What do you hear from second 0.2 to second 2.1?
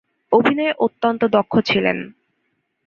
অভিনয়ে অত্যন্ত দক্ষ ছিলেন।